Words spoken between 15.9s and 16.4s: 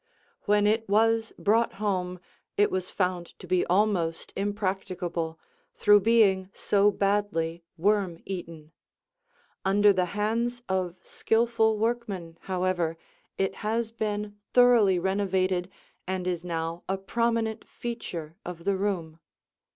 and